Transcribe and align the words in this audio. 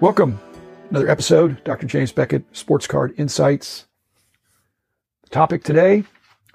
Welcome. 0.00 0.40
Another 0.88 1.10
episode, 1.10 1.62
Dr. 1.62 1.86
James 1.86 2.10
Beckett, 2.10 2.44
Sports 2.56 2.86
Card 2.86 3.12
Insights. 3.18 3.86
The 5.24 5.28
topic 5.28 5.62
today, 5.62 6.04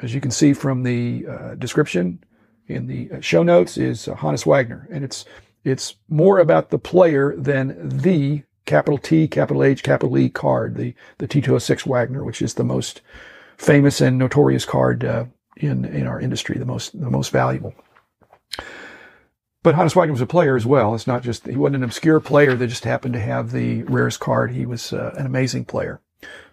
as 0.02 0.15
you 0.15 0.20
can 0.20 0.31
see 0.31 0.52
from 0.52 0.81
the 0.81 1.28
uh, 1.29 1.53
description 1.53 2.24
in 2.67 2.88
the 2.88 3.12
uh, 3.12 3.21
show 3.21 3.44
notes, 3.44 3.78
is 3.78 4.08
uh, 4.08 4.16
Honus 4.16 4.47
Wagner. 4.47 4.88
And 4.89 5.03
it's, 5.03 5.26
it's 5.63 5.94
more 6.10 6.39
about 6.39 6.71
the 6.71 6.79
player 6.79 7.35
than 7.38 7.78
the 7.88 8.42
capital 8.66 8.97
T, 8.97 9.28
capital 9.28 9.63
H, 9.63 9.84
capital 9.84 10.17
E 10.17 10.28
card, 10.28 10.75
the, 10.75 10.96
the 11.20 11.28
T206 11.28 11.85
Wagner, 11.85 12.24
which 12.24 12.42
is 12.42 12.56
the 12.56 12.63
most 12.63 13.02
famous 13.57 14.02
and 14.02 14.17
notorious 14.17 14.66
card 14.66 15.06
uh, 15.06 15.25
in, 15.57 15.85
in 15.85 16.07
our 16.07 16.20
industry, 16.20 16.57
the 16.57 16.66
most, 16.66 16.99
the 16.99 17.12
most 17.12 17.30
valuable. 17.30 17.75
But 19.65 19.73
Honus 19.73 19.95
Wagner 19.95 20.11
was 20.11 20.21
a 20.21 20.27
player 20.27 20.55
as 20.55 20.67
well. 20.67 20.93
It's 20.93 21.07
not 21.07 21.23
just, 21.23 21.47
he 21.47 21.55
wasn't 21.55 21.77
an 21.77 21.83
obscure 21.83 22.19
player 22.19 22.53
that 22.53 22.67
just 22.67 22.83
happened 22.83 23.15
to 23.15 23.19
have 23.19 23.51
the 23.51 23.81
rarest 23.85 24.19
card. 24.19 24.51
He 24.51 24.63
was 24.63 24.93
uh, 24.93 25.15
an 25.17 25.25
amazing 25.25 25.65
player. 25.65 26.01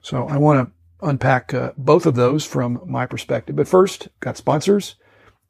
So 0.00 0.26
I 0.28 0.38
want 0.38 0.66
to 0.66 1.06
unpack 1.06 1.52
uh, 1.52 1.72
both 1.76 2.06
of 2.06 2.14
those 2.14 2.46
from 2.46 2.80
my 2.86 3.04
perspective. 3.04 3.54
But 3.54 3.68
first, 3.68 4.08
got 4.20 4.38
sponsors, 4.38 4.94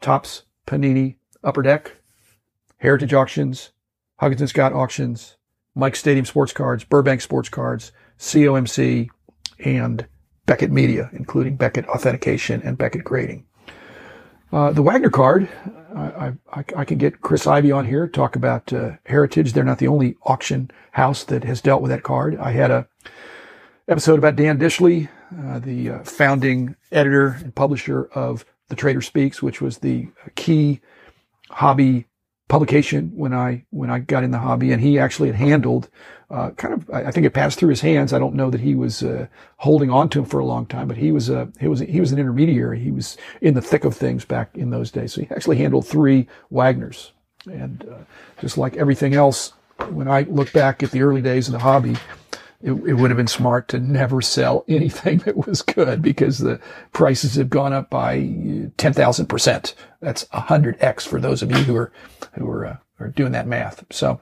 Topps, 0.00 0.42
Panini, 0.66 1.18
Upper 1.44 1.62
Deck, 1.62 1.98
Heritage 2.78 3.14
Auctions, 3.14 3.70
Huggins 4.16 4.50
Scott 4.50 4.72
Auctions, 4.72 5.36
Mike 5.76 5.94
Stadium 5.94 6.24
Sports 6.24 6.52
Cards, 6.52 6.82
Burbank 6.82 7.20
Sports 7.20 7.48
Cards, 7.48 7.92
COMC, 8.18 9.08
and 9.60 10.04
Beckett 10.46 10.72
Media, 10.72 11.10
including 11.12 11.54
Beckett 11.54 11.86
Authentication 11.86 12.60
and 12.62 12.76
Beckett 12.76 13.04
Grading. 13.04 13.46
Uh, 14.52 14.70
the 14.72 14.82
Wagner 14.82 15.10
card, 15.10 15.48
I, 15.94 16.32
I, 16.52 16.64
I, 16.76 16.84
can 16.84 16.98
get 16.98 17.20
Chris 17.20 17.46
Ivy 17.46 17.72
on 17.72 17.86
here, 17.86 18.08
talk 18.08 18.36
about 18.36 18.72
uh, 18.72 18.92
Heritage. 19.06 19.52
They're 19.52 19.64
not 19.64 19.78
the 19.78 19.88
only 19.88 20.16
auction 20.24 20.70
house 20.92 21.24
that 21.24 21.44
has 21.44 21.60
dealt 21.60 21.82
with 21.82 21.90
that 21.90 22.02
card. 22.02 22.36
I 22.38 22.52
had 22.52 22.70
a 22.70 22.88
episode 23.88 24.18
about 24.18 24.36
Dan 24.36 24.58
Dischley, 24.58 25.08
uh, 25.46 25.58
the 25.58 25.90
uh, 25.90 26.04
founding 26.04 26.76
editor 26.90 27.38
and 27.40 27.54
publisher 27.54 28.04
of 28.14 28.44
The 28.68 28.76
Trader 28.76 29.02
Speaks, 29.02 29.42
which 29.42 29.60
was 29.60 29.78
the 29.78 30.08
key 30.34 30.80
hobby 31.50 32.06
publication 32.52 33.10
when 33.14 33.32
I 33.32 33.64
when 33.70 33.88
I 33.88 33.98
got 33.98 34.24
in 34.24 34.30
the 34.30 34.38
hobby, 34.38 34.72
and 34.72 34.82
he 34.82 34.98
actually 34.98 35.28
had 35.28 35.36
handled 35.36 35.88
uh, 36.30 36.50
kind 36.50 36.74
of 36.74 36.90
I 36.90 37.10
think 37.10 37.24
it 37.24 37.32
passed 37.32 37.58
through 37.58 37.70
his 37.70 37.80
hands. 37.80 38.12
I 38.12 38.18
don't 38.18 38.34
know 38.34 38.50
that 38.50 38.60
he 38.60 38.74
was 38.74 39.02
uh, 39.02 39.26
holding 39.56 39.88
on 39.88 40.10
to 40.10 40.18
him 40.18 40.26
for 40.26 40.38
a 40.38 40.44
long 40.44 40.66
time, 40.66 40.86
but 40.86 40.98
he 40.98 41.12
was 41.12 41.30
a 41.30 41.50
he 41.58 41.66
was 41.66 41.80
he 41.80 41.98
was 41.98 42.12
an 42.12 42.18
intermediary. 42.18 42.78
He 42.78 42.90
was 42.90 43.16
in 43.40 43.54
the 43.54 43.62
thick 43.62 43.84
of 43.84 43.96
things 43.96 44.26
back 44.26 44.50
in 44.54 44.68
those 44.68 44.90
days. 44.90 45.14
So 45.14 45.22
he 45.22 45.28
actually 45.30 45.56
handled 45.56 45.86
three 45.86 46.28
Wagners, 46.50 47.12
and 47.46 47.88
uh, 47.90 48.04
just 48.38 48.58
like 48.58 48.76
everything 48.76 49.14
else, 49.14 49.54
when 49.88 50.06
I 50.06 50.20
look 50.28 50.52
back 50.52 50.82
at 50.82 50.90
the 50.90 51.00
early 51.00 51.22
days 51.22 51.48
of 51.48 51.52
the 51.52 51.58
hobby, 51.58 51.96
it, 52.62 52.72
it, 52.72 52.94
would 52.94 53.10
have 53.10 53.16
been 53.16 53.26
smart 53.26 53.68
to 53.68 53.78
never 53.78 54.22
sell 54.22 54.64
anything 54.68 55.18
that 55.18 55.46
was 55.46 55.62
good 55.62 56.02
because 56.02 56.38
the 56.38 56.60
prices 56.92 57.34
have 57.34 57.50
gone 57.50 57.72
up 57.72 57.90
by 57.90 58.18
10,000%. 58.18 59.74
That's 60.00 60.24
100x 60.24 61.06
for 61.06 61.20
those 61.20 61.42
of 61.42 61.50
you 61.50 61.58
who 61.58 61.76
are, 61.76 61.92
who 62.34 62.48
are, 62.48 62.66
uh, 62.66 62.76
are 63.00 63.08
doing 63.08 63.32
that 63.32 63.46
math. 63.46 63.84
So, 63.90 64.20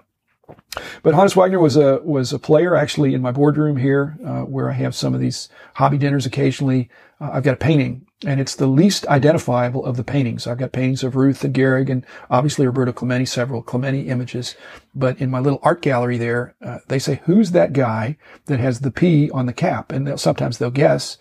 but 1.03 1.15
Honus 1.15 1.37
Wagner 1.37 1.61
was 1.61 1.77
a, 1.77 2.01
was 2.03 2.33
a 2.33 2.39
player 2.39 2.75
actually 2.75 3.15
in 3.15 3.23
my 3.23 3.31
boardroom 3.31 3.77
here, 3.77 4.19
uh, 4.25 4.41
where 4.41 4.71
I 4.71 4.75
have 4.75 4.95
some 4.95 5.15
of 5.15 5.21
these 5.21 5.49
hobby 5.75 5.99
dinners 5.99 6.27
occasionally. 6.27 6.89
Uh, 7.21 7.31
I've 7.33 7.45
got 7.45 7.55
a 7.55 7.59
painting 7.59 8.07
and 8.27 8.39
it's 8.39 8.55
the 8.55 8.67
least 8.67 9.07
identifiable 9.07 9.85
of 9.85 9.97
the 9.97 10.05
paintings. 10.05 10.47
I've 10.47 10.59
got 10.59 10.73
paintings 10.73 11.03
of 11.03 11.17
Ruth 11.17 11.43
and 11.43 11.55
Gehrig 11.55 11.89
and 11.89 12.05
obviously 12.29 12.67
Roberto 12.67 12.93
Clemente, 12.93 13.25
several 13.25 13.63
Clemente 13.63 14.09
images. 14.09 14.57
But 14.95 15.19
in 15.21 15.31
my 15.31 15.39
little 15.39 15.61
art 15.63 15.81
gallery 15.81 16.19
there, 16.19 16.55
uh, 16.63 16.79
they 16.89 16.99
say, 16.99 17.23
who's 17.25 17.53
that 17.53 17.73
guy 17.73 18.19
that 18.45 18.61
has 18.61 18.81
the 18.81 18.91
P 18.91 19.31
on 19.31 19.47
the 19.47 19.55
cap? 19.55 19.91
And 19.91 20.07
they'll, 20.07 20.19
sometimes 20.19 20.59
they'll 20.59 20.71
guess, 20.71 21.17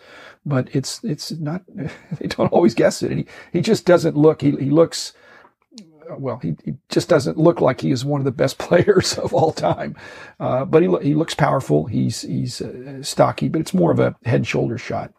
but 0.45 0.67
it's, 0.75 1.01
it's 1.03 1.31
not, 1.31 1.63
they 2.19 2.27
don't 2.27 2.51
always 2.51 2.73
guess 2.73 3.01
it. 3.01 3.11
And 3.11 3.19
he, 3.19 3.25
he 3.53 3.61
just 3.61 3.85
doesn't 3.85 4.17
look, 4.17 4.41
he, 4.41 4.51
he 4.51 4.69
looks, 4.69 5.13
well, 6.17 6.39
he, 6.41 6.57
he 6.65 6.73
just 6.89 7.07
doesn't 7.07 7.37
look 7.37 7.61
like 7.61 7.79
he 7.79 7.91
is 7.91 8.03
one 8.03 8.19
of 8.19 8.25
the 8.25 8.31
best 8.31 8.57
players 8.57 9.17
of 9.17 9.33
all 9.33 9.53
time. 9.53 9.95
Uh, 10.37 10.65
but 10.65 10.83
he, 10.83 10.89
he 11.01 11.13
looks 11.13 11.33
powerful. 11.33 11.85
He's, 11.85 12.23
he's 12.23 12.59
uh, 12.59 13.01
stocky, 13.03 13.47
but 13.47 13.61
it's 13.61 13.73
more 13.73 13.91
of 13.91 13.99
a 13.99 14.17
head 14.25 14.37
and 14.37 14.47
shoulder 14.47 14.77
shot 14.77 15.13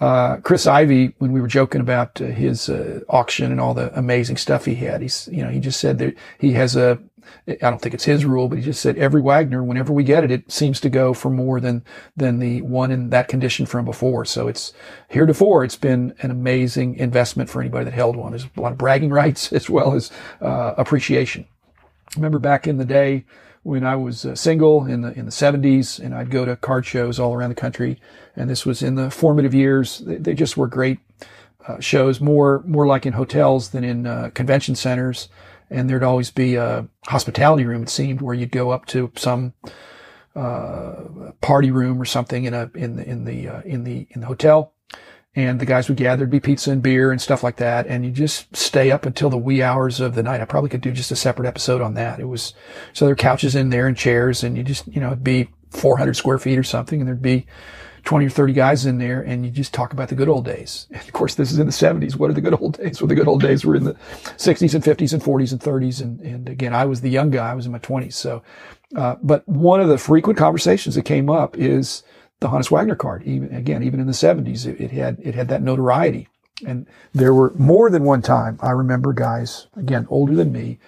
uh, 0.00 0.38
Chris 0.38 0.66
Ivy, 0.66 1.14
when 1.18 1.32
we 1.32 1.40
were 1.40 1.46
joking 1.46 1.80
about 1.80 2.20
uh, 2.20 2.26
his 2.26 2.68
uh, 2.70 3.00
auction 3.08 3.52
and 3.52 3.60
all 3.60 3.74
the 3.74 3.96
amazing 3.98 4.38
stuff 4.38 4.64
he 4.64 4.74
had, 4.74 5.02
he's, 5.02 5.28
you 5.30 5.42
know, 5.42 5.50
he 5.50 5.60
just 5.60 5.78
said 5.78 5.98
that 5.98 6.14
he 6.38 6.52
has 6.52 6.74
a, 6.74 6.98
I 7.46 7.54
don't 7.60 7.80
think 7.80 7.94
it's 7.94 8.04
his 8.04 8.24
rule, 8.24 8.48
but 8.48 8.58
he 8.58 8.64
just 8.64 8.80
said 8.80 8.96
every 8.96 9.20
Wagner, 9.20 9.62
whenever 9.62 9.92
we 9.92 10.02
get 10.02 10.24
it, 10.24 10.30
it 10.30 10.50
seems 10.50 10.80
to 10.80 10.88
go 10.88 11.12
for 11.12 11.28
more 11.28 11.60
than, 11.60 11.84
than 12.16 12.38
the 12.38 12.62
one 12.62 12.90
in 12.90 13.10
that 13.10 13.28
condition 13.28 13.66
from 13.66 13.84
before. 13.84 14.24
So 14.24 14.48
it's 14.48 14.72
heretofore, 15.08 15.64
it's 15.64 15.76
been 15.76 16.14
an 16.20 16.30
amazing 16.30 16.96
investment 16.96 17.50
for 17.50 17.60
anybody 17.60 17.84
that 17.84 17.94
held 17.94 18.16
one. 18.16 18.32
There's 18.32 18.48
a 18.56 18.60
lot 18.60 18.72
of 18.72 18.78
bragging 18.78 19.10
rights 19.10 19.52
as 19.52 19.68
well 19.68 19.94
as, 19.94 20.10
uh, 20.40 20.74
appreciation. 20.78 21.46
remember 22.16 22.38
back 22.38 22.66
in 22.66 22.78
the 22.78 22.86
day, 22.86 23.26
when 23.62 23.84
I 23.84 23.96
was 23.96 24.24
uh, 24.24 24.34
single 24.34 24.86
in 24.86 25.02
the 25.02 25.12
in 25.12 25.26
the 25.26 25.30
70s, 25.30 25.98
and 25.98 26.14
I'd 26.14 26.30
go 26.30 26.44
to 26.44 26.56
card 26.56 26.86
shows 26.86 27.18
all 27.18 27.34
around 27.34 27.50
the 27.50 27.56
country. 27.56 28.00
And 28.36 28.48
this 28.48 28.64
was 28.64 28.82
in 28.82 28.94
the 28.94 29.10
formative 29.10 29.54
years. 29.54 29.98
They, 29.98 30.16
they 30.16 30.34
just 30.34 30.56
were 30.56 30.66
great 30.66 30.98
uh, 31.66 31.80
shows, 31.80 32.20
more 32.20 32.62
more 32.66 32.86
like 32.86 33.06
in 33.06 33.12
hotels 33.12 33.70
than 33.70 33.84
in 33.84 34.06
uh, 34.06 34.30
convention 34.34 34.74
centers. 34.74 35.28
And 35.68 35.88
there'd 35.88 36.02
always 36.02 36.30
be 36.30 36.56
a 36.56 36.88
hospitality 37.06 37.64
room. 37.64 37.84
It 37.84 37.90
seemed 37.90 38.20
where 38.20 38.34
you'd 38.34 38.50
go 38.50 38.70
up 38.70 38.86
to 38.86 39.12
some 39.14 39.52
uh, 40.34 41.02
party 41.40 41.70
room 41.70 42.00
or 42.00 42.04
something 42.04 42.44
in 42.44 42.54
a 42.54 42.70
in 42.74 42.96
the 42.96 43.08
in 43.08 43.24
the 43.24 43.48
uh, 43.48 43.60
in 43.62 43.84
the 43.84 44.06
in 44.10 44.20
the 44.20 44.26
hotel 44.26 44.72
and 45.36 45.60
the 45.60 45.66
guys 45.66 45.88
would 45.88 45.96
gather, 45.96 46.18
there'd 46.18 46.30
be 46.30 46.40
pizza 46.40 46.72
and 46.72 46.82
beer 46.82 47.12
and 47.12 47.20
stuff 47.20 47.44
like 47.44 47.56
that. 47.56 47.86
And 47.86 48.04
you 48.04 48.10
just 48.10 48.54
stay 48.56 48.90
up 48.90 49.06
until 49.06 49.30
the 49.30 49.38
wee 49.38 49.62
hours 49.62 50.00
of 50.00 50.16
the 50.16 50.24
night. 50.24 50.40
I 50.40 50.44
probably 50.44 50.70
could 50.70 50.80
do 50.80 50.90
just 50.90 51.12
a 51.12 51.16
separate 51.16 51.46
episode 51.46 51.80
on 51.80 51.94
that. 51.94 52.18
It 52.18 52.24
was, 52.24 52.52
so 52.92 53.04
there 53.04 53.12
are 53.12 53.16
couches 53.16 53.54
in 53.54 53.70
there 53.70 53.86
and 53.86 53.96
chairs 53.96 54.42
and 54.42 54.56
you 54.56 54.64
just, 54.64 54.88
you 54.88 55.00
know, 55.00 55.08
it'd 55.08 55.22
be 55.22 55.48
400 55.70 56.14
square 56.14 56.38
feet 56.38 56.58
or 56.58 56.64
something 56.64 57.00
and 57.00 57.06
there'd 57.06 57.22
be 57.22 57.46
20 58.04 58.26
or 58.26 58.30
30 58.30 58.52
guys 58.54 58.86
in 58.86 58.98
there 58.98 59.20
and 59.22 59.44
you 59.44 59.52
just 59.52 59.72
talk 59.72 59.92
about 59.92 60.08
the 60.08 60.16
good 60.16 60.28
old 60.28 60.44
days. 60.44 60.88
And 60.92 61.02
of 61.02 61.12
course, 61.12 61.36
this 61.36 61.52
is 61.52 61.60
in 61.60 61.66
the 61.66 61.72
70s. 61.72 62.16
What 62.16 62.30
are 62.30 62.34
the 62.34 62.40
good 62.40 62.60
old 62.60 62.78
days? 62.78 63.00
Well, 63.00 63.08
the 63.08 63.14
good 63.14 63.28
old 63.28 63.40
days 63.40 63.64
were 63.64 63.76
in 63.76 63.84
the 63.84 63.94
60s 63.94 64.74
and 64.74 64.82
50s 64.82 65.12
and 65.12 65.22
40s 65.22 65.52
and 65.52 65.60
30s. 65.60 66.02
And, 66.02 66.20
and 66.22 66.48
again, 66.48 66.74
I 66.74 66.86
was 66.86 67.02
the 67.02 67.10
young 67.10 67.30
guy. 67.30 67.52
I 67.52 67.54
was 67.54 67.66
in 67.66 67.72
my 67.72 67.78
20s. 67.78 68.14
So, 68.14 68.42
uh, 68.96 69.14
but 69.22 69.48
one 69.48 69.80
of 69.80 69.88
the 69.88 69.98
frequent 69.98 70.38
conversations 70.38 70.96
that 70.96 71.04
came 71.04 71.30
up 71.30 71.56
is, 71.56 72.02
the 72.40 72.48
Honus 72.48 72.70
Wagner 72.70 72.94
card. 72.94 73.22
Even 73.24 73.54
again, 73.54 73.82
even 73.82 74.00
in 74.00 74.06
the 74.06 74.12
70s, 74.12 74.66
it, 74.66 74.80
it, 74.80 74.90
had 74.90 75.18
it 75.22 75.34
had 75.34 75.48
that 75.48 75.62
notoriety. 75.62 76.28
And 76.66 76.86
there 77.14 77.32
were 77.32 77.52
more 77.54 77.88
than 77.90 78.04
one 78.04 78.22
time 78.22 78.58
I 78.60 78.70
remember 78.70 79.12
guys, 79.12 79.66
again 79.76 80.06
older 80.10 80.34
than 80.34 80.52
me, 80.52 80.78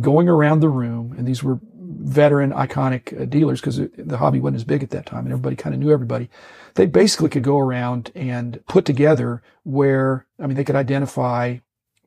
going 0.00 0.28
around 0.28 0.60
the 0.60 0.68
room, 0.68 1.14
and 1.16 1.26
these 1.26 1.42
were 1.42 1.60
veteran, 1.78 2.52
iconic 2.52 3.20
uh, 3.20 3.24
dealers 3.24 3.60
because 3.60 3.80
the 3.96 4.18
hobby 4.18 4.40
wasn't 4.40 4.56
as 4.56 4.64
big 4.64 4.82
at 4.82 4.90
that 4.90 5.06
time, 5.06 5.24
and 5.24 5.32
everybody 5.32 5.56
kind 5.56 5.74
of 5.74 5.80
knew 5.80 5.92
everybody. 5.92 6.30
They 6.74 6.86
basically 6.86 7.28
could 7.28 7.42
go 7.42 7.58
around 7.58 8.12
and 8.14 8.64
put 8.66 8.84
together 8.84 9.42
where 9.64 10.26
I 10.38 10.46
mean 10.46 10.56
they 10.56 10.64
could 10.64 10.76
identify 10.76 11.58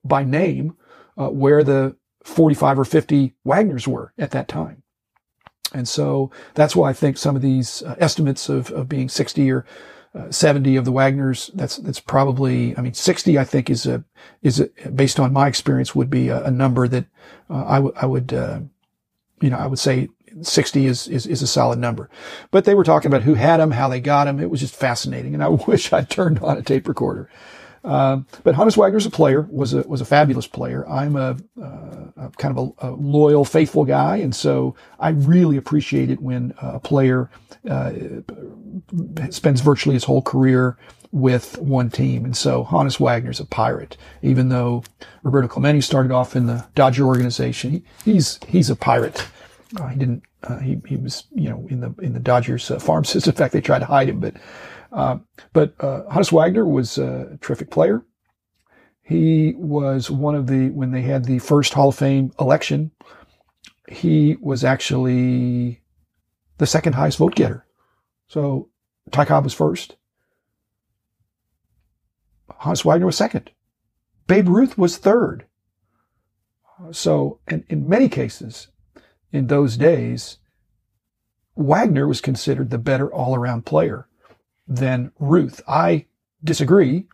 by 0.03 0.23
name 0.23 0.75
uh, 1.17 1.29
where 1.29 1.63
the 1.63 1.95
45 2.23 2.79
or 2.79 2.85
50 2.85 3.33
Wagners 3.45 3.87
were 3.87 4.13
at 4.17 4.31
that 4.31 4.47
time. 4.47 4.82
And 5.73 5.87
so 5.87 6.31
that's 6.53 6.75
why 6.75 6.89
I 6.89 6.93
think 6.93 7.17
some 7.17 7.35
of 7.35 7.41
these 7.41 7.81
uh, 7.83 7.95
estimates 7.99 8.49
of, 8.49 8.69
of 8.71 8.87
being 8.87 9.09
60 9.09 9.51
or 9.51 9.65
uh, 10.15 10.29
70 10.29 10.75
of 10.75 10.85
the 10.85 10.91
Wagners, 10.91 11.49
that's, 11.55 11.77
that's 11.77 11.99
probably, 11.99 12.77
I 12.77 12.81
mean, 12.81 12.93
60, 12.93 13.39
I 13.39 13.43
think 13.43 13.69
is 13.69 13.85
a, 13.85 14.03
is 14.43 14.59
a, 14.59 14.69
based 14.89 15.19
on 15.19 15.33
my 15.33 15.47
experience 15.47 15.95
would 15.95 16.09
be 16.09 16.29
a, 16.29 16.43
a 16.43 16.51
number 16.51 16.87
that, 16.87 17.05
uh, 17.49 17.63
I, 17.63 18.05
would, 18.05 18.33
uh, 18.33 18.59
you 19.41 19.49
know, 19.49 19.57
I 19.57 19.65
would 19.65 19.79
say 19.79 20.09
60 20.41 20.85
is, 20.85 21.07
is, 21.07 21.25
is 21.25 21.41
a 21.41 21.47
solid 21.47 21.79
number. 21.79 22.09
But 22.51 22.65
they 22.65 22.75
were 22.75 22.83
talking 22.83 23.07
about 23.07 23.23
who 23.23 23.33
had 23.33 23.57
them, 23.57 23.71
how 23.71 23.87
they 23.89 23.99
got 23.99 24.25
them. 24.25 24.39
It 24.39 24.49
was 24.49 24.59
just 24.59 24.75
fascinating. 24.75 25.33
And 25.33 25.43
I 25.43 25.47
wish 25.67 25.91
I'd 25.91 26.09
turned 26.09 26.39
on 26.39 26.57
a 26.57 26.61
tape 26.61 26.87
recorder. 26.87 27.29
Uh, 27.83 28.21
but 28.43 28.55
Honus 28.55 28.77
Wagner's 28.77 29.05
a 29.05 29.09
player, 29.09 29.41
was 29.49 29.73
a, 29.73 29.81
was 29.81 29.99
a 29.99 30.05
fabulous 30.05 30.47
player. 30.47 30.87
I'm 30.87 31.15
a, 31.15 31.37
uh, 31.61 32.05
a 32.15 32.29
kind 32.37 32.57
of 32.57 32.73
a, 32.79 32.87
a, 32.87 32.91
loyal, 32.91 33.43
faithful 33.43 33.83
guy. 33.83 34.17
And 34.17 34.33
so 34.33 34.75
I 34.99 35.09
really 35.09 35.57
appreciate 35.57 36.09
it 36.09 36.21
when 36.21 36.53
a 36.61 36.79
player, 36.79 37.29
uh, 37.69 37.91
spends 39.31 39.61
virtually 39.61 39.95
his 39.95 40.05
whole 40.05 40.21
career 40.21 40.77
with 41.11 41.59
one 41.59 41.89
team. 41.89 42.25
And 42.25 42.35
so 42.35 42.63
Honus 42.63 42.99
Wagner's 42.99 43.39
a 43.39 43.45
pirate, 43.45 43.97
even 44.21 44.49
though 44.49 44.83
Roberto 45.21 45.47
Clemente 45.47 45.81
started 45.81 46.11
off 46.11 46.35
in 46.35 46.47
the 46.47 46.65
Dodger 46.75 47.05
organization. 47.05 47.71
He, 47.71 47.83
he's, 48.13 48.39
he's 48.47 48.69
a 48.69 48.75
pirate. 48.75 49.27
Uh, 49.79 49.87
he 49.87 49.99
didn't, 49.99 50.23
uh, 50.43 50.59
he, 50.59 50.77
he 50.87 50.97
was, 50.97 51.25
you 51.33 51.49
know, 51.49 51.65
in 51.69 51.79
the, 51.79 51.93
in 52.01 52.13
the 52.13 52.19
Dodgers 52.19 52.69
uh, 52.69 52.79
farm 52.79 53.03
system. 53.05 53.31
In 53.31 53.37
fact, 53.37 53.53
they 53.53 53.61
tried 53.61 53.79
to 53.79 53.85
hide 53.85 54.09
him, 54.09 54.19
but 54.19 54.35
uh, 54.91 55.17
but 55.53 55.73
uh, 55.79 56.03
Honus 56.11 56.31
Wagner 56.31 56.65
was 56.65 56.99
a 56.99 57.37
terrific 57.41 57.71
player. 57.71 58.05
He 59.01 59.53
was 59.57 60.09
one 60.09 60.35
of 60.35 60.47
the, 60.47 60.69
when 60.69 60.91
they 60.91 61.01
had 61.01 61.25
the 61.25 61.39
first 61.39 61.73
Hall 61.73 61.89
of 61.89 61.95
Fame 61.95 62.31
election, 62.39 62.91
he 63.89 64.37
was 64.39 64.63
actually 64.63 65.81
the 66.59 66.67
second 66.67 66.93
highest 66.93 67.17
vote 67.17 67.35
getter. 67.35 67.65
So 68.27 68.69
Ty 69.11 69.25
Cobb 69.25 69.43
was 69.43 69.53
first. 69.53 69.95
Honus 72.61 72.85
Wagner 72.85 73.07
was 73.07 73.17
second. 73.17 73.49
Babe 74.27 74.47
Ruth 74.47 74.77
was 74.77 74.97
third. 74.97 75.45
So, 76.91 77.39
in, 77.47 77.63
in 77.69 77.87
many 77.87 78.09
cases, 78.09 78.67
in 79.33 79.47
those 79.47 79.75
days, 79.75 80.37
Wagner 81.55 82.07
was 82.07 82.21
considered 82.21 82.69
the 82.69 82.77
better 82.77 83.11
all 83.11 83.35
around 83.35 83.65
player 83.65 84.07
than 84.67 85.11
Ruth. 85.19 85.61
I 85.67 86.05
disagree, 86.43 87.05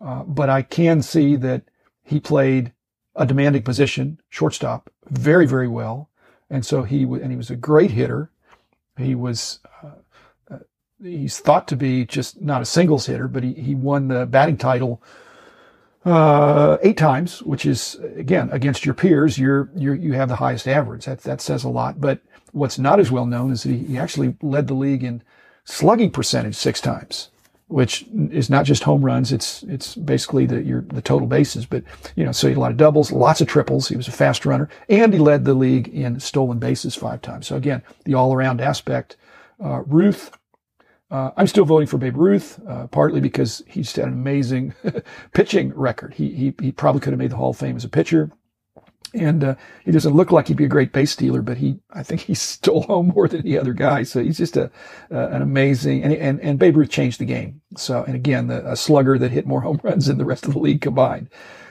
uh, 0.00 0.22
but 0.22 0.48
I 0.48 0.62
can 0.62 1.02
see 1.02 1.36
that 1.36 1.64
he 2.02 2.20
played 2.20 2.72
a 3.16 3.26
demanding 3.26 3.62
position, 3.62 4.20
shortstop, 4.28 4.90
very, 5.10 5.46
very 5.46 5.68
well. 5.68 6.08
And 6.48 6.64
so 6.64 6.84
he, 6.84 7.02
and 7.02 7.30
he 7.30 7.36
was 7.36 7.50
a 7.50 7.56
great 7.56 7.90
hitter. 7.90 8.30
He 8.96 9.14
was, 9.14 9.60
uh, 9.82 9.90
uh, 10.50 10.58
he's 11.02 11.38
thought 11.38 11.68
to 11.68 11.76
be 11.76 12.04
just 12.04 12.40
not 12.40 12.62
a 12.62 12.64
singles 12.64 13.06
hitter, 13.06 13.28
but 13.28 13.42
he, 13.42 13.54
he 13.54 13.74
won 13.74 14.08
the 14.08 14.26
batting 14.26 14.56
title 14.56 15.02
uh, 16.04 16.78
eight 16.82 16.96
times, 16.96 17.42
which 17.42 17.66
is 17.66 17.96
again 18.16 18.48
against 18.52 18.84
your 18.84 18.94
peers. 18.94 19.38
You're, 19.38 19.70
you're 19.74 19.94
you 19.94 20.14
have 20.14 20.28
the 20.28 20.36
highest 20.36 20.66
average. 20.66 21.04
That 21.04 21.20
that 21.22 21.40
says 21.40 21.64
a 21.64 21.68
lot. 21.68 22.00
But 22.00 22.20
what's 22.52 22.78
not 22.78 23.00
as 23.00 23.10
well 23.10 23.26
known 23.26 23.52
is 23.52 23.62
that 23.64 23.70
he, 23.70 23.78
he 23.78 23.98
actually 23.98 24.36
led 24.42 24.66
the 24.66 24.74
league 24.74 25.04
in 25.04 25.22
slugging 25.64 26.10
percentage 26.10 26.56
six 26.56 26.80
times, 26.80 27.28
which 27.68 28.06
is 28.30 28.48
not 28.48 28.64
just 28.64 28.84
home 28.84 29.04
runs. 29.04 29.30
It's 29.30 29.62
it's 29.64 29.94
basically 29.94 30.46
the 30.46 30.62
your 30.62 30.80
the 30.82 31.02
total 31.02 31.28
bases. 31.28 31.66
But 31.66 31.84
you 32.16 32.24
know, 32.24 32.32
so 32.32 32.46
he 32.46 32.52
had 32.52 32.58
a 32.58 32.60
lot 32.60 32.70
of 32.70 32.78
doubles, 32.78 33.12
lots 33.12 33.42
of 33.42 33.48
triples. 33.48 33.88
He 33.88 33.96
was 33.96 34.08
a 34.08 34.12
fast 34.12 34.46
runner, 34.46 34.70
and 34.88 35.12
he 35.12 35.18
led 35.18 35.44
the 35.44 35.54
league 35.54 35.88
in 35.88 36.18
stolen 36.18 36.58
bases 36.58 36.94
five 36.94 37.20
times. 37.20 37.46
So 37.46 37.56
again, 37.56 37.82
the 38.04 38.14
all 38.14 38.32
around 38.32 38.60
aspect. 38.60 39.16
Uh, 39.62 39.82
Ruth 39.82 40.30
uh, 41.10 41.30
I'm 41.36 41.46
still 41.46 41.64
voting 41.64 41.88
for 41.88 41.98
Babe 41.98 42.16
Ruth, 42.16 42.60
uh, 42.68 42.86
partly 42.86 43.20
because 43.20 43.62
he's 43.66 43.94
had 43.94 44.06
an 44.06 44.12
amazing 44.12 44.74
pitching 45.34 45.72
record. 45.74 46.14
He, 46.14 46.34
he, 46.34 46.54
he 46.60 46.72
probably 46.72 47.00
could 47.00 47.12
have 47.12 47.18
made 47.18 47.32
the 47.32 47.36
Hall 47.36 47.50
of 47.50 47.56
Fame 47.56 47.76
as 47.76 47.84
a 47.84 47.88
pitcher. 47.88 48.30
And, 49.12 49.42
uh, 49.42 49.54
he 49.84 49.90
doesn't 49.90 50.14
look 50.14 50.30
like 50.30 50.46
he'd 50.46 50.56
be 50.56 50.66
a 50.66 50.68
great 50.68 50.92
base 50.92 51.10
stealer, 51.10 51.42
but 51.42 51.56
he, 51.56 51.80
I 51.90 52.04
think 52.04 52.20
he 52.20 52.34
stole 52.34 52.82
home 52.82 53.08
more 53.08 53.26
than 53.26 53.40
any 53.40 53.58
other 53.58 53.72
guy. 53.72 54.04
So 54.04 54.22
he's 54.22 54.38
just 54.38 54.56
a, 54.56 54.70
an 55.10 55.42
amazing, 55.42 56.04
and, 56.04 56.12
and, 56.12 56.40
and 56.40 56.58
Babe 56.60 56.76
Ruth 56.76 56.90
changed 56.90 57.18
the 57.18 57.24
game. 57.24 57.60
So, 57.76 58.04
and 58.04 58.14
again, 58.14 58.46
the, 58.46 58.70
a 58.70 58.76
slugger 58.76 59.18
that 59.18 59.32
hit 59.32 59.46
more 59.46 59.60
home 59.62 59.80
runs 59.82 60.06
than 60.06 60.18
the 60.18 60.24
rest 60.24 60.46
of 60.46 60.52
the 60.52 60.60
league 60.60 60.80
combined. 60.80 61.28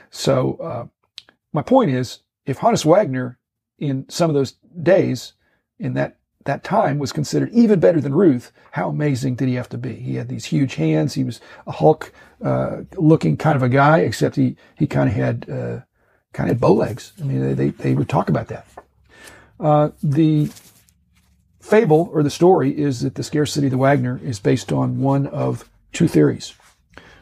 So, 0.10 0.58
uh, 0.58 0.88
my 1.54 1.62
point 1.62 1.92
is, 1.92 2.20
if 2.46 2.60
Honus 2.60 2.86
Wagner 2.86 3.40
in 3.78 4.06
some 4.10 4.30
of 4.30 4.34
those 4.34 4.56
days 4.84 5.34
in 5.80 5.94
that 5.94 6.19
that 6.46 6.64
time 6.64 7.00
was 7.00 7.12
considered 7.12 7.52
even 7.52 7.80
better 7.80 8.00
than 8.00 8.14
Ruth. 8.16 8.52
How 8.72 8.90
amazing 8.90 9.36
did 9.36 9.50
he 9.50 9.56
have 9.56 9.70
to 9.70 9.78
be? 9.78 9.96
He 9.96 10.16
had 10.16 10.30
these 10.30 10.46
huge 10.46 10.76
hands. 10.76 11.14
He 11.14 11.24
was 11.24 11.42
a 11.68 11.72
Hulk 11.72 12.14
uh, 12.44 12.84
looking 12.96 13.38
kind 13.38 13.56
of 13.56 13.64
a 13.64 13.70
guy, 13.70 14.00
except 14.00 14.36
he 14.36 14.56
he 14.76 14.88
kind 14.88 15.10
of 15.10 15.16
had 15.16 15.50
uh, 15.50 15.80
kind 16.34 16.50
of 16.50 16.60
bow 16.60 16.74
legs. 16.74 17.14
I 17.20 17.24
mean, 17.24 17.42
they 17.42 17.54
they, 17.54 17.70
they 17.70 17.94
would 17.94 18.10
talk 18.10 18.30
about 18.30 18.48
that. 18.48 18.68
Uh, 19.60 19.90
the 20.02 20.50
fable 21.60 22.10
or 22.14 22.24
the 22.24 22.30
story 22.30 22.78
is 22.78 23.02
that 23.02 23.16
the 23.16 23.24
scarcity 23.24 23.68
of 23.68 23.72
the 23.72 23.78
Wagner 23.78 24.20
is 24.24 24.40
based 24.40 24.72
on 24.72 25.02
one 25.02 25.28
of 25.28 25.70
two 25.92 26.08
theories. 26.08 26.54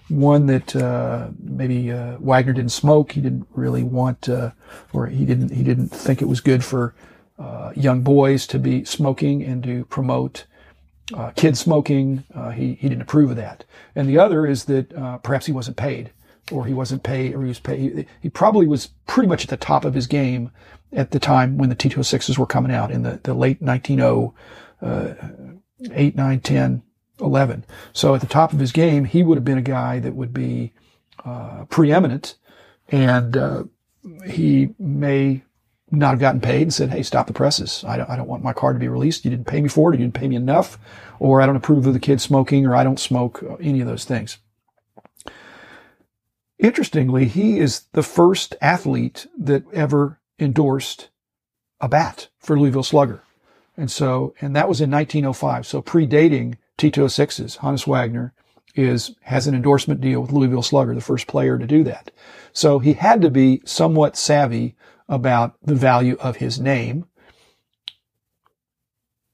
One 0.10 0.46
that 0.46 0.74
uh, 0.74 1.30
maybe 1.40 1.92
uh, 1.92 2.18
Wagner 2.19 2.54
didn't 2.54 2.72
smoke. 2.72 3.12
He 3.12 3.19
didn't 3.19 3.48
really 3.52 3.84
want, 3.84 4.30
uh, 4.30 4.52
or 4.94 5.08
he 5.08 5.25
didn't 5.25 5.50
he 5.50 5.64
didn't 5.64 5.90
think 5.90 6.22
it 6.22 6.30
was 6.30 6.40
good 6.40 6.64
for 6.64 6.94
uh, 7.39 7.72
young 7.75 8.01
boys 8.01 8.48
to 8.48 8.60
be 8.60 8.84
smoking 8.84 9.44
and 9.44 9.63
to 9.63 9.86
promote 9.86 10.45
uh, 11.13 11.31
kid 11.31 11.57
smoking. 11.57 12.24
Uh, 12.34 12.50
he, 12.51 12.74
he 12.75 12.89
didn't 12.89 13.01
approve 13.04 13.31
of 13.31 13.38
that. 13.38 13.63
And 13.95 14.10
the 14.10 14.19
other 14.19 14.45
is 14.45 14.66
that 14.66 14.94
uh, 14.94 15.18
perhaps 15.19 15.45
he 15.45 15.51
wasn't 15.51 15.78
paid 15.78 16.12
or 16.51 16.66
he 16.66 16.74
wasn't 16.74 17.04
paid 17.04 17.34
or 17.36 17.42
he 17.42 17.50
was 17.50 17.60
paid. 17.60 17.80
He, 17.80 18.06
he, 18.22 18.30
probably 18.30 18.68
was 18.68 18.88
pretty 19.06 19.28
much 19.28 19.44
at 19.44 19.50
the 19.50 19.57
top 19.57 19.86
of 19.86 19.94
his 19.94 20.07
game 20.07 20.51
at 20.92 21.12
the 21.12 21.19
time 21.19 21.57
when 21.57 21.69
the 21.69 21.75
T206s 21.75 22.38
were 22.38 22.45
coming 22.45 22.72
out 22.72 22.92
in 22.92 23.04
the, 23.04 23.19
the 23.24 23.34
late 23.34 23.62
1908, 23.62 24.33
uh, 24.81 26.22
9, 26.24 26.40
10, 26.40 26.83
11. 27.19 27.66
So 27.94 28.16
at 28.16 28.22
the 28.22 28.28
top 28.28 28.54
of 28.54 28.60
his 28.60 28.72
game, 28.72 29.06
he 29.06 29.24
would 29.24 29.38
have 29.38 29.45
been 29.45 29.57
a 29.57 29.63
guy 29.63 30.00
that 30.00 30.16
would 30.16 30.33
be 30.33 30.74
uh, 31.25 31.66
preeminent 31.66 32.36
and 32.90 33.69
he 34.25 34.69
may 34.80 35.44
not 35.89 36.12
have 36.12 36.19
gotten 36.19 36.42
paid 36.42 36.63
and 36.63 36.74
said, 36.74 36.89
Hey, 36.89 37.04
stop 37.04 37.28
the 37.28 37.34
presses. 37.34 37.84
I 37.88 37.98
don't, 37.98 38.10
I 38.10 38.16
don't 38.16 38.28
want 38.28 38.44
my 38.44 38.54
car 38.54 38.74
to 38.74 38.80
be 38.80 38.88
released. 38.88 39.24
You 39.24 39.31
didn't 39.31 39.48
pay 39.48 39.62
me 39.62 39.69
for 39.69 39.94
it. 39.94 39.98
You 39.98 40.06
didn't 40.06 40.16
pay 40.16 40.28
me 40.28 40.36
enough, 40.36 40.78
or 41.19 41.42
I 41.42 41.45
don't 41.45 41.56
approve 41.56 41.88
of 41.88 41.94
the 41.94 42.00
kids 42.00 42.24
smoking, 42.24 42.66
or 42.66 42.75
I 42.75 42.84
don't 42.84 43.00
smoke 43.00 43.42
uh, 43.44 43.56
any 43.56 43.80
of 43.80 43.88
those 43.88 44.06
things. 44.06 44.38
Interestingly, 46.60 47.25
he 47.25 47.60
is 47.60 47.84
the 47.94 48.04
first 48.04 48.56
athlete 48.62 49.28
that 49.38 49.63
ever 49.72 50.19
endorsed 50.39 51.10
a 51.80 51.88
bat 51.88 52.30
for 52.40 52.60
Louisville 52.60 52.83
Slugger. 52.83 53.22
And 53.75 53.92
so, 53.92 54.33
and 54.42 54.56
that 54.56 54.68
was 54.68 54.81
in 54.81 54.90
1905. 54.90 55.68
So 55.68 55.81
predating 55.83 56.56
T206's, 56.80 57.57
Honus 57.57 57.86
Wagner 57.86 58.33
is, 58.78 59.16
has 59.22 59.48
an 59.48 59.56
endorsement 59.56 60.02
deal 60.02 60.22
with 60.22 60.32
Louisville 60.32 60.62
Slugger, 60.62 60.94
the 60.94 61.02
first 61.02 61.28
player 61.28 61.58
to 61.58 61.68
do 61.68 61.84
that. 61.84 62.12
So 62.54 62.80
he 62.80 62.94
had 62.94 63.22
to 63.22 63.30
be 63.30 63.62
somewhat 63.66 64.18
savvy 64.18 64.76
about 65.10 65.56
the 65.64 65.76
value 65.76 66.18
of 66.20 66.38
his 66.38 66.60
name. 66.60 67.06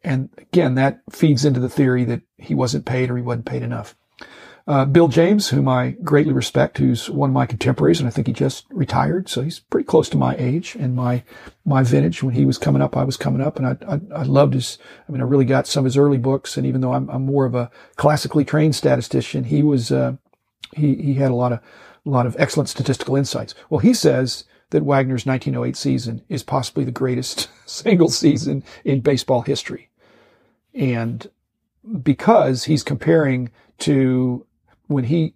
And 0.04 0.30
again, 0.38 0.75
that 0.75 1.01
feeds 1.12 1.45
into 1.45 1.60
the 1.60 1.69
theory 1.69 2.04
that 2.06 2.22
he 2.38 2.54
wasn't 2.54 2.86
paid 2.86 3.10
or 3.10 3.18
he 3.18 3.24
wasn't 3.24 3.45
paid 3.45 3.63
enough. 3.63 3.95
Uh, 4.65 4.86
Bill 4.86 5.10
James, 5.10 5.50
whom 5.50 5.68
I 5.68 5.98
greatly 6.04 6.31
respect, 6.31 6.77
who's 6.77 7.10
one 7.10 7.31
of 7.31 7.33
my 7.33 7.45
contemporaries, 7.45 8.00
and 8.00 8.07
I 8.07 8.12
think 8.12 8.27
he 8.27 8.33
just 8.33 8.65
retired, 8.69 9.27
so 9.27 9.42
he's 9.42 9.60
pretty 9.60 9.86
close 9.86 10.07
to 10.10 10.18
my 10.18 10.36
age 10.38 10.77
and 10.80 10.95
my 10.95 11.24
my 11.65 11.83
vintage. 11.83 12.24
When 12.24 12.33
he 12.33 12.45
was 12.45 12.57
coming 12.57 12.81
up, 12.81 12.95
I 12.95 13.04
was 13.04 13.18
coming 13.18 13.42
up, 13.42 13.57
and 13.57 13.68
I 13.68 13.77
I, 13.86 14.21
I 14.21 14.24
loved 14.24 14.54
his. 14.54 14.77
I 15.07 15.12
mean, 15.12 15.19
I 15.19 15.25
really 15.25 15.44
got 15.44 15.68
some 15.68 15.81
of 15.81 15.86
his 15.86 15.98
early 15.98 16.18
books, 16.18 16.56
and 16.56 16.65
even 16.65 16.80
though 16.80 16.94
I'm, 16.94 17.10
I'm 17.10 17.25
more 17.25 17.45
of 17.45 17.56
a 17.56 17.69
classically 17.98 18.45
trained 18.45 18.74
statistician, 18.74 19.44
he 19.44 19.63
was 19.63 19.92
uh, 19.92 20.15
he 20.74 20.95
he 20.95 21.16
had 21.16 21.31
a 21.31 21.36
lot 21.36 21.51
of 21.51 21.59
a 22.06 22.09
lot 22.09 22.25
of 22.25 22.36
excellent 22.39 22.69
statistical 22.69 23.18
insights. 23.18 23.54
Well, 23.69 23.80
he 23.80 23.94
says 23.94 24.45
that 24.69 24.83
Wagner's 24.83 25.26
1908 25.26 25.76
season 25.76 26.21
is 26.30 26.42
possibly 26.42 26.85
the 26.85 26.92
greatest 26.92 27.49
single 27.66 28.09
season 28.09 28.64
in 28.85 29.02
baseball 29.02 29.42
history. 29.42 29.90
And 30.73 31.30
because 32.02 32.64
he's 32.64 32.83
comparing 32.83 33.52
to 33.80 34.45
when 34.94 35.06
he 35.06 35.33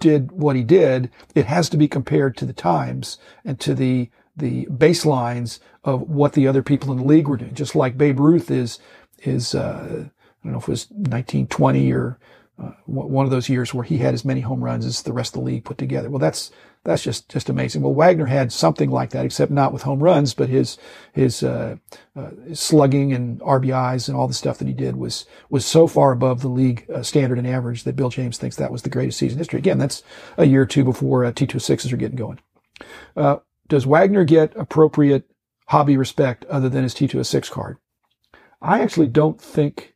did 0.00 0.32
what 0.32 0.56
he 0.56 0.62
did, 0.62 1.10
it 1.34 1.46
has 1.46 1.68
to 1.70 1.76
be 1.76 1.88
compared 1.88 2.36
to 2.36 2.44
the 2.44 2.52
times 2.52 3.18
and 3.44 3.58
to 3.60 3.74
the 3.74 4.10
the 4.36 4.66
baselines 4.66 5.58
of 5.82 6.02
what 6.02 6.34
the 6.34 6.46
other 6.46 6.62
people 6.62 6.92
in 6.92 6.98
the 6.98 7.04
league 7.04 7.26
were 7.26 7.36
doing. 7.36 7.54
Just 7.54 7.74
like 7.74 7.98
Babe 7.98 8.20
Ruth 8.20 8.50
is 8.50 8.78
is 9.18 9.54
uh, 9.54 10.04
I 10.06 10.44
don't 10.44 10.52
know 10.52 10.58
if 10.58 10.64
it 10.64 10.68
was 10.68 10.90
1920 10.90 11.92
or 11.92 12.18
uh, 12.60 12.72
one 12.86 13.24
of 13.24 13.30
those 13.30 13.48
years 13.48 13.72
where 13.72 13.84
he 13.84 13.98
had 13.98 14.14
as 14.14 14.24
many 14.24 14.40
home 14.40 14.62
runs 14.62 14.84
as 14.84 15.02
the 15.02 15.12
rest 15.12 15.34
of 15.34 15.40
the 15.40 15.46
league 15.46 15.64
put 15.64 15.78
together. 15.78 16.10
Well, 16.10 16.18
that's 16.18 16.50
that's 16.88 17.02
just 17.02 17.28
just 17.28 17.50
amazing. 17.50 17.82
Well, 17.82 17.92
Wagner 17.92 18.24
had 18.24 18.50
something 18.50 18.90
like 18.90 19.10
that, 19.10 19.26
except 19.26 19.52
not 19.52 19.74
with 19.74 19.82
home 19.82 20.02
runs, 20.02 20.32
but 20.32 20.48
his 20.48 20.78
his, 21.12 21.42
uh, 21.42 21.76
uh, 22.16 22.30
his 22.48 22.60
slugging 22.60 23.12
and 23.12 23.38
RBIs 23.40 24.08
and 24.08 24.16
all 24.16 24.26
the 24.26 24.32
stuff 24.32 24.56
that 24.56 24.68
he 24.68 24.72
did 24.72 24.96
was 24.96 25.26
was 25.50 25.66
so 25.66 25.86
far 25.86 26.12
above 26.12 26.40
the 26.40 26.48
league 26.48 26.86
uh, 26.90 27.02
standard 27.02 27.36
and 27.36 27.46
average 27.46 27.84
that 27.84 27.94
Bill 27.94 28.08
James 28.08 28.38
thinks 28.38 28.56
that 28.56 28.72
was 28.72 28.82
the 28.82 28.88
greatest 28.88 29.18
season 29.18 29.36
in 29.36 29.40
history. 29.40 29.58
Again, 29.58 29.76
that's 29.76 30.02
a 30.38 30.46
year 30.46 30.62
or 30.62 30.66
two 30.66 30.82
before 30.82 31.26
uh, 31.26 31.32
T206s 31.32 31.92
are 31.92 31.98
getting 31.98 32.16
going. 32.16 32.38
Uh, 33.14 33.36
does 33.68 33.84
Wagner 33.84 34.24
get 34.24 34.56
appropriate 34.56 35.30
hobby 35.66 35.98
respect 35.98 36.46
other 36.46 36.70
than 36.70 36.84
his 36.84 36.94
T 36.94 37.06
two 37.06 37.22
six 37.22 37.50
card? 37.50 37.76
I 38.62 38.80
actually 38.80 39.08
don't 39.08 39.38
think. 39.38 39.94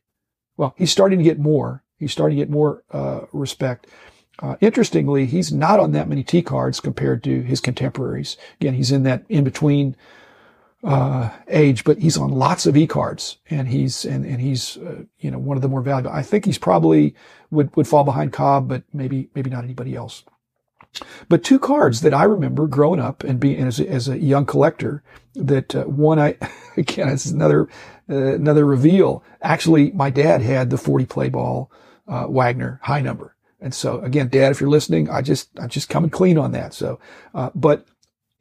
Well, 0.57 0.75
he's 0.77 0.91
starting 0.91 1.17
to 1.17 1.25
get 1.25 1.39
more. 1.39 1.83
He's 1.97 2.11
starting 2.11 2.37
to 2.37 2.43
get 2.43 2.51
more 2.51 2.83
uh, 2.91 3.21
respect. 3.31 3.87
Uh, 4.39 4.55
interestingly, 4.61 5.25
he's 5.25 5.51
not 5.51 5.79
on 5.79 5.91
that 5.91 6.09
many 6.09 6.23
T 6.23 6.41
cards 6.41 6.79
compared 6.79 7.23
to 7.23 7.41
his 7.41 7.59
contemporaries. 7.59 8.35
Again, 8.59 8.73
he's 8.73 8.91
in 8.91 9.03
that 9.03 9.23
in 9.29 9.43
between 9.43 9.95
uh, 10.83 11.29
age, 11.47 11.83
but 11.83 11.99
he's 11.99 12.17
on 12.17 12.31
lots 12.31 12.65
of 12.65 12.75
E 12.75 12.87
cards, 12.87 13.37
and 13.49 13.67
he's 13.67 14.05
and 14.05 14.25
and 14.25 14.41
he's 14.41 14.77
uh, 14.77 15.03
you 15.19 15.29
know 15.31 15.37
one 15.37 15.55
of 15.55 15.61
the 15.61 15.69
more 15.69 15.81
valuable. 15.81 16.11
I 16.11 16.23
think 16.23 16.45
he's 16.45 16.57
probably 16.57 17.15
would 17.51 17.75
would 17.75 17.87
fall 17.87 18.03
behind 18.03 18.33
Cobb, 18.33 18.67
but 18.67 18.83
maybe 18.91 19.29
maybe 19.35 19.49
not 19.49 19.63
anybody 19.63 19.95
else. 19.95 20.23
But 21.29 21.43
two 21.43 21.57
cards 21.57 22.01
that 22.01 22.13
I 22.13 22.23
remember 22.23 22.67
growing 22.67 22.99
up 22.99 23.23
and 23.23 23.39
being 23.39 23.65
as 23.65 23.79
a, 23.79 23.89
as 23.89 24.07
a 24.07 24.19
young 24.19 24.45
collector. 24.45 25.03
That 25.35 25.73
uh, 25.75 25.83
one 25.83 26.19
I 26.19 26.37
again 26.77 27.09
it's 27.09 27.27
another 27.27 27.69
uh, 28.09 28.33
another 28.33 28.65
reveal. 28.65 29.23
Actually, 29.41 29.91
my 29.91 30.09
dad 30.09 30.41
had 30.41 30.71
the 30.71 30.77
40 30.77 31.05
play 31.05 31.29
ball 31.29 31.71
uh, 32.07 32.25
Wagner 32.27 32.79
high 32.83 33.01
number 33.01 33.35
and 33.63 33.73
so 33.73 33.99
again, 34.01 34.27
dad, 34.27 34.51
if 34.51 34.59
you're 34.59 34.69
listening, 34.69 35.09
I 35.09 35.21
just, 35.21 35.49
I'm 35.57 35.69
just 35.69 35.87
coming 35.87 36.09
clean 36.09 36.37
on 36.37 36.51
that. 36.51 36.73
So, 36.73 36.99
uh, 37.33 37.49
but 37.55 37.87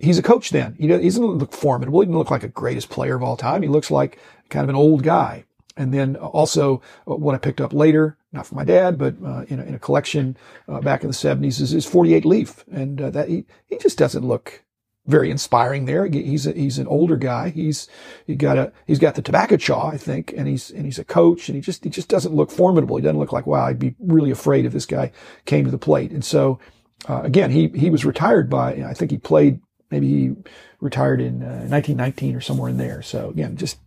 he's 0.01 0.19
a 0.19 0.23
coach 0.23 0.51
then. 0.51 0.75
He 0.79 0.89
doesn't 0.89 1.25
look 1.25 1.53
formidable. 1.53 2.01
He 2.01 2.07
doesn't 2.07 2.19
look 2.19 2.31
like 2.31 2.43
a 2.43 2.49
greatest 2.49 2.91
player 2.91 3.15
of 3.15 3.23
all 3.23 3.37
time. 3.37 3.63
He 3.63 3.69
looks 3.69 3.91
like 3.91 4.19
kind 4.51 4.65
of 4.65 4.69
an 4.69 4.77
old 4.77 5.05
guy. 5.05 5.45
and 5.77 5.95
then 5.95 6.17
also 6.17 6.83
uh, 7.09 7.15
what 7.15 7.35
I 7.35 7.39
picked 7.39 7.61
up 7.61 7.73
later, 7.73 8.19
not 8.33 8.47
from 8.47 8.57
my 8.57 8.65
dad, 8.65 8.99
but 8.99 9.15
uh, 9.25 9.45
in, 9.49 9.61
a, 9.61 9.63
in, 9.63 9.75
a, 9.75 9.79
collection 9.79 10.37
uh, 10.69 10.81
back 10.81 11.03
in 11.03 11.09
the 11.09 11.15
70s, 11.15 11.61
is 11.61 11.71
his 11.71 11.87
48 11.87 12.25
Leaf. 12.27 12.65
And 12.71 13.01
uh, 13.01 13.11
that 13.11 13.29
he, 13.29 13.47
he 13.67 13.79
just 13.79 13.97
doesn't 13.97 14.27
look 14.27 14.65
very 15.07 15.31
inspiring 15.31 15.87
there. 15.87 16.07
He's 16.07 16.47
a, 16.47 16.53
he's 16.53 16.79
an 16.79 16.87
older 16.87 17.17
guy. 17.17 17.51
He's 17.51 17.89
he 18.27 18.37
got 18.37 18.57
a 18.59 18.73
he's 18.87 18.99
got 18.99 19.15
the 19.15 19.23
tobacco 19.23 19.57
chaw, 19.57 19.89
I 19.89 19.97
think, 19.97 20.33
and 20.37 20.47
he's 20.47 20.71
and 20.71 20.85
he's 20.85 20.99
a 20.99 21.05
coach, 21.05 21.49
and 21.49 21.57
he 21.57 21.61
just 21.61 21.83
he 21.83 21.91
just 21.91 22.09
doesn't 22.09 22.35
look 22.35 22.51
formidable. 22.51 22.97
He 22.97 23.03
doesn't 23.03 23.19
look 23.19 23.33
like 23.33 23.47
wow, 23.47 23.67
I'd 23.67 23.79
be 23.79 23.97
really 23.99 24.31
afraid 24.31 24.65
if 24.65 24.73
this 24.73 24.87
guy 24.87 25.11
came 25.45 25.65
to 25.65 25.71
the 25.71 25.79
plate. 25.79 26.13
And 26.13 26.25
so 26.25 26.61
uh, 27.09 27.23
again, 27.23 27.51
he 27.51 27.69
he 27.69 27.91
was 27.91 28.05
retired 28.05 28.49
by 28.49 28.75
I 28.85 28.95
think 28.95 29.11
he 29.11 29.19
played 29.19 29.61
maybe 29.91 30.09
he 30.09 30.35
retired 30.81 31.21
in 31.21 31.43
uh, 31.43 31.67
1919 31.69 32.37
or 32.37 32.41
somewhere 32.41 32.71
in 32.71 32.79
there. 32.79 33.03
So 33.03 33.29
again, 33.29 33.57
just 33.57 33.79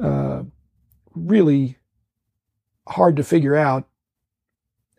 uh, 0.00 0.42
really 1.14 1.78
hard 2.88 3.16
to 3.16 3.24
figure 3.24 3.56
out 3.56 3.88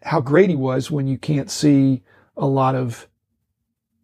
how 0.03 0.21
great 0.21 0.49
he 0.49 0.55
was 0.55 0.89
when 0.89 1.07
you 1.07 1.17
can't 1.17 1.51
see 1.51 2.01
a 2.35 2.45
lot 2.45 2.75
of 2.75 3.07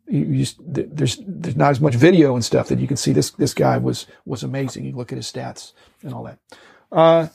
you 0.10 0.38
just, 0.38 0.58
there's 0.60 1.20
there's 1.26 1.56
not 1.56 1.72
as 1.72 1.80
much 1.80 1.96
video 1.96 2.36
and 2.36 2.44
stuff 2.44 2.68
that 2.70 2.80
you 2.80 2.88
can 2.88 2.98
see 2.98 3.14
this 3.14 3.32
this 3.32 3.54
guy 3.54 3.78
was 3.78 4.08
was 4.26 4.44
amazing. 4.44 4.86
You 4.86 4.94
look 4.94 5.12
at 5.12 5.18
his 5.18 5.32
stats 5.32 5.74
and 6.04 6.14
all 6.14 6.24
that. 6.24 6.40
Uh, 6.92 7.28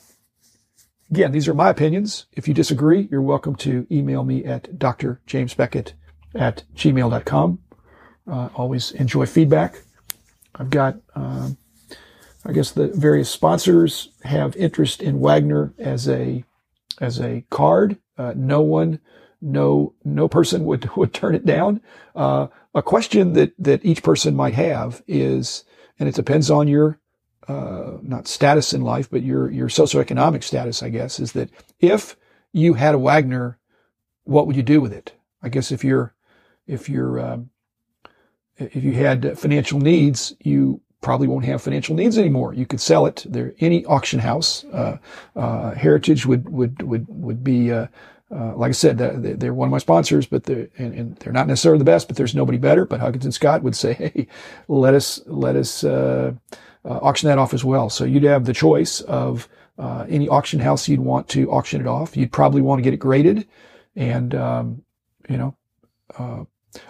again, 1.11 1.33
these 1.33 1.49
are 1.49 1.55
my 1.55 1.71
opinions. 1.71 2.27
If 2.33 2.49
you 2.49 2.55
disagree, 2.55 3.09
you're 3.11 3.23
welcome 3.23 3.55
to 3.57 3.87
email 3.91 4.25
me 4.25 4.45
at 4.45 4.79
drjamesbeckett 4.79 5.93
at 6.35 6.65
gmail.com. 6.75 7.59
Uh, 8.27 8.49
always 8.55 8.91
enjoy 8.93 9.27
feedback. 9.27 9.83
I've 10.57 10.71
got 10.71 10.97
um, 11.15 11.57
I 12.47 12.53
guess 12.53 12.73
the 12.73 12.89
various 12.89 13.31
sponsors 13.31 14.11
have 14.25 14.57
interest 14.57 15.03
in 15.03 15.21
Wagner 15.21 15.73
as 15.79 16.09
a 16.09 16.45
as 17.01 17.21
a 17.21 17.45
card. 17.51 17.99
Uh, 18.19 18.33
no 18.37 18.61
one, 18.61 19.01
no 19.45 19.95
no 20.05 20.27
person 20.27 20.65
would 20.65 20.89
would 20.97 21.13
turn 21.13 21.35
it 21.35 21.47
down. 21.47 21.81
Uh, 22.17 22.49
a 22.75 22.83
question 22.83 23.35
that 23.35 23.53
that 23.59 23.85
each 23.85 24.03
person 24.03 24.35
might 24.35 24.55
have 24.55 25.03
is, 25.07 25.65
and 25.99 26.09
it 26.09 26.15
depends 26.15 26.51
on 26.51 26.67
your 26.67 26.99
uh, 27.47 27.99
not 28.03 28.27
status 28.27 28.73
in 28.73 28.81
life, 28.81 29.09
but 29.11 29.23
your 29.23 29.51
your 29.51 29.69
socioeconomic 29.69 30.43
status, 30.43 30.83
I 30.83 30.89
guess, 30.89 31.21
is 31.21 31.33
that 31.33 31.51
if 31.79 32.17
you 32.53 32.75
had 32.75 32.95
a 32.95 32.99
Wagner, 32.99 33.59
what 34.25 34.47
would 34.47 34.57
you 34.57 34.63
do 34.63 34.81
with 34.81 34.93
it? 34.93 35.13
I 35.43 35.51
guess 35.51 35.71
if 35.71 35.85
you're 35.85 36.15
if 36.67 36.89
you're 36.89 37.21
um, 37.21 37.51
if 38.57 38.83
you 38.83 38.93
had 38.93 39.39
financial 39.39 39.79
needs, 39.79 40.35
you 40.41 40.81
probably 41.03 41.27
won't 41.27 41.45
have 41.45 41.61
financial 41.61 41.95
needs 41.95 42.17
anymore. 42.17 42.55
You 42.55 42.65
could 42.65 42.81
sell 42.81 43.05
it. 43.05 43.27
There, 43.29 43.53
any 43.61 43.85
auction 43.85 44.21
house, 44.21 44.65
uh, 44.73 44.97
uh, 45.37 45.73
Heritage 45.73 46.25
would 46.25 46.49
would 46.49 46.83
would 46.83 47.07
would 47.09 47.45
be. 47.45 47.71
Uh, 47.71 47.89
uh 48.35 48.57
like 48.57 48.71
I 48.71 48.73
said, 48.73 48.99
they're 48.99 49.55
one 49.55 49.69
of 49.69 49.73
my 49.73 49.79
sponsors, 49.79 50.27
but 50.27 50.45
they're 50.45 50.69
and, 50.79 50.95
and, 50.95 51.17
they're 51.17 51.33
not 51.33 51.47
necessarily 51.47 51.79
the 51.79 51.85
best. 51.85 52.09
But 52.09 52.17
there's 52.17 52.35
nobody 52.35 52.59
better. 52.59 52.85
But 52.85 53.01
Huggins 53.01 53.25
and 53.25 53.35
Scott 53.35 53.63
would 53.63 53.77
say, 53.77 53.95
"Hey, 54.15 54.27
let 54.69 54.95
us 54.95 55.23
let 55.27 55.57
us 55.57 55.85
uh, 55.85 56.33
uh, 56.85 56.99
auction 57.03 57.29
that 57.29 57.39
off 57.39 57.55
as 57.55 57.65
well." 57.65 57.91
So 57.91 58.05
you'd 58.05 58.25
have 58.25 58.45
the 58.45 58.55
choice 58.55 59.01
of 59.03 59.49
any 60.09 60.29
auction 60.29 60.61
house 60.61 60.89
you'd 60.89 61.01
want 61.01 61.29
to 61.29 61.51
auction 61.51 61.81
it 61.81 61.87
off. 61.87 62.17
You'd 62.17 62.33
probably 62.33 62.63
want 62.63 62.79
to 62.79 62.83
get 62.83 62.95
it 62.95 62.99
graded, 62.99 63.47
and 63.97 64.35
um, 64.35 64.83
you 65.29 65.37
know 65.37 65.57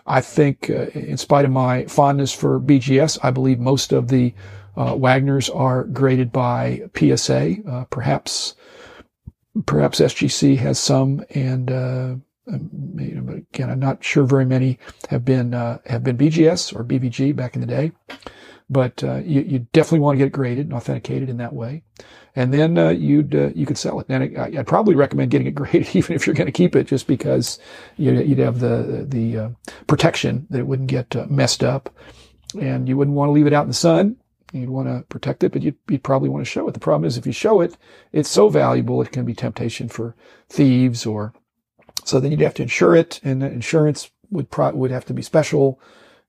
I 0.06 0.20
think, 0.20 0.70
uh, 0.70 0.86
in 0.94 1.16
spite 1.16 1.44
of 1.44 1.50
my 1.50 1.84
fondness 1.86 2.32
for 2.32 2.60
BGS, 2.60 3.18
I 3.22 3.30
believe 3.30 3.58
most 3.58 3.92
of 3.92 4.08
the 4.08 4.34
uh, 4.76 4.94
Wagners 4.94 5.54
are 5.54 5.84
graded 5.84 6.32
by 6.32 6.82
PSA. 6.96 7.56
Uh, 7.66 7.84
perhaps, 7.90 8.54
perhaps 9.66 10.00
SGC 10.00 10.56
has 10.58 10.78
some, 10.78 11.24
and 11.30 11.70
uh, 11.70 12.14
um, 12.46 13.44
again, 13.52 13.70
I'm 13.70 13.80
not 13.80 14.04
sure 14.04 14.24
very 14.24 14.44
many 14.44 14.78
have 15.08 15.24
been 15.24 15.54
uh, 15.54 15.78
have 15.86 16.04
been 16.04 16.18
BGS 16.18 16.74
or 16.74 16.84
BVG 16.84 17.34
back 17.34 17.54
in 17.54 17.60
the 17.60 17.66
day. 17.66 17.92
But 18.70 19.04
uh, 19.04 19.16
you, 19.16 19.42
you, 19.42 19.58
definitely 19.74 20.00
want 20.00 20.14
to 20.14 20.18
get 20.18 20.28
it 20.28 20.32
graded 20.32 20.64
and 20.64 20.72
authenticated 20.72 21.28
in 21.28 21.36
that 21.36 21.52
way 21.52 21.82
and 22.36 22.52
then 22.52 22.76
uh, 22.78 22.88
you'd 22.88 23.34
uh, 23.34 23.50
you 23.54 23.66
could 23.66 23.78
sell 23.78 24.00
it. 24.00 24.06
And 24.08 24.36
I'd 24.38 24.66
probably 24.66 24.94
recommend 24.94 25.30
getting 25.30 25.46
it 25.46 25.54
graded, 25.54 25.94
even 25.94 26.14
if 26.14 26.26
you're 26.26 26.34
going 26.34 26.46
to 26.46 26.52
keep 26.52 26.74
it, 26.76 26.86
just 26.86 27.06
because 27.06 27.58
you'd, 27.96 28.38
have 28.38 28.60
the 28.60 29.06
the 29.08 29.54
protection 29.86 30.46
that 30.50 30.58
it 30.58 30.66
wouldn't 30.66 30.88
get 30.88 31.30
messed 31.30 31.62
up, 31.62 31.94
and 32.60 32.88
you 32.88 32.96
wouldn't 32.96 33.16
want 33.16 33.28
to 33.28 33.32
leave 33.32 33.46
it 33.46 33.52
out 33.52 33.62
in 33.62 33.68
the 33.68 33.74
sun. 33.74 34.16
You'd 34.54 34.70
want 34.70 34.88
to 34.88 35.04
protect 35.08 35.42
it, 35.42 35.52
but 35.52 35.62
you'd, 35.62 35.76
you'd 35.88 36.04
probably 36.04 36.28
want 36.28 36.44
to 36.44 36.50
show 36.50 36.68
it. 36.68 36.74
The 36.74 36.80
problem 36.80 37.06
is 37.06 37.16
if 37.16 37.26
you 37.26 37.32
show 37.32 37.60
it, 37.60 37.76
it's 38.12 38.30
so 38.30 38.48
valuable 38.48 39.02
it 39.02 39.12
can 39.12 39.24
be 39.24 39.34
temptation 39.34 39.88
for 39.88 40.14
thieves 40.48 41.04
or 41.04 41.34
so. 42.04 42.20
Then 42.20 42.30
you'd 42.30 42.40
have 42.40 42.54
to 42.54 42.62
insure 42.62 42.94
it, 42.94 43.20
and 43.24 43.42
insurance 43.42 44.10
would 44.30 44.50
pro- 44.50 44.74
would 44.74 44.90
have 44.92 45.04
to 45.06 45.14
be 45.14 45.22
special, 45.22 45.80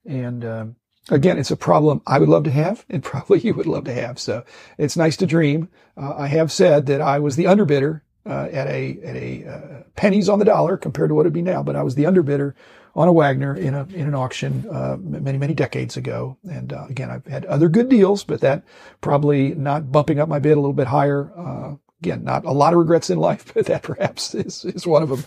and 0.04 0.44
um, 0.44 0.76
again, 1.10 1.38
it's 1.38 1.50
a 1.50 1.56
problem 1.56 2.02
I 2.06 2.18
would 2.18 2.28
love 2.28 2.44
to 2.44 2.50
have 2.50 2.84
and 2.88 3.02
probably 3.04 3.40
you 3.40 3.54
would 3.54 3.66
love 3.66 3.84
to 3.84 3.94
have. 3.94 4.18
So 4.18 4.44
it's 4.78 4.96
nice 4.96 5.16
to 5.18 5.26
dream. 5.26 5.68
Uh, 5.96 6.14
I 6.16 6.26
have 6.26 6.52
said 6.52 6.86
that 6.86 7.00
I 7.00 7.18
was 7.18 7.36
the 7.36 7.44
underbidder 7.44 8.02
uh, 8.26 8.48
at 8.52 8.66
a 8.68 8.98
at 9.04 9.16
a 9.16 9.46
uh, 9.46 9.82
pennies 9.94 10.28
on 10.28 10.38
the 10.38 10.44
dollar 10.44 10.76
compared 10.76 11.10
to 11.10 11.14
what 11.14 11.22
it'd 11.22 11.32
be 11.32 11.42
now, 11.42 11.62
but 11.62 11.76
I 11.76 11.82
was 11.82 11.94
the 11.94 12.04
underbidder 12.04 12.54
on 12.94 13.08
a 13.08 13.12
Wagner 13.12 13.54
in 13.54 13.74
a 13.74 13.84
in 13.84 14.08
an 14.08 14.14
auction 14.14 14.66
uh, 14.70 14.96
many 14.98 15.38
many 15.38 15.54
decades 15.54 15.96
ago. 15.96 16.36
And 16.50 16.72
uh, 16.72 16.86
again, 16.88 17.10
I've 17.10 17.26
had 17.26 17.44
other 17.44 17.68
good 17.68 17.88
deals, 17.88 18.24
but 18.24 18.40
that 18.40 18.64
probably 19.00 19.54
not 19.54 19.92
bumping 19.92 20.18
up 20.18 20.28
my 20.28 20.38
bid 20.38 20.52
a 20.52 20.60
little 20.60 20.72
bit 20.72 20.88
higher 20.88 21.30
uh, 21.36 21.74
again, 22.02 22.24
not 22.24 22.44
a 22.44 22.52
lot 22.52 22.72
of 22.72 22.78
regrets 22.78 23.08
in 23.08 23.18
life, 23.18 23.50
but 23.54 23.66
that 23.66 23.82
perhaps 23.82 24.34
is, 24.34 24.64
is 24.64 24.86
one 24.86 25.02
of 25.02 25.08
them. 25.08 25.24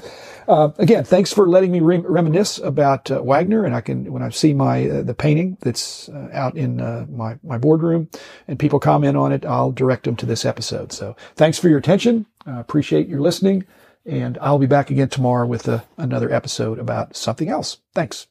Uh, 0.47 0.69
again, 0.77 1.03
thanks 1.03 1.33
for 1.33 1.47
letting 1.47 1.71
me 1.71 1.79
re- 1.79 1.97
reminisce 1.97 2.59
about 2.59 3.09
Wagner. 3.09 3.65
And 3.65 3.73
I 3.73 3.81
can, 3.81 4.11
when 4.11 4.21
I 4.21 4.29
see 4.29 4.53
my, 4.53 4.85
the 4.85 5.15
painting 5.15 5.57
that's 5.61 6.09
out 6.31 6.55
in 6.55 6.77
my, 7.15 7.37
my 7.43 7.57
boardroom 7.57 8.09
and 8.47 8.59
people 8.59 8.79
comment 8.79 9.17
on 9.17 9.31
it, 9.31 9.45
I'll 9.45 9.71
direct 9.71 10.03
them 10.03 10.15
to 10.17 10.27
this 10.27 10.45
episode. 10.45 10.91
So 10.91 11.15
thanks 11.35 11.57
for 11.57 11.69
your 11.69 11.79
attention. 11.79 12.27
I 12.45 12.59
appreciate 12.59 13.07
your 13.07 13.21
listening 13.21 13.65
and 14.05 14.37
I'll 14.41 14.59
be 14.59 14.65
back 14.65 14.89
again 14.89 15.09
tomorrow 15.09 15.45
with 15.45 15.67
a, 15.67 15.73
uh, 15.73 15.81
another 15.97 16.31
episode 16.31 16.79
about 16.79 17.15
something 17.15 17.49
else. 17.49 17.77
Thanks. 17.93 18.27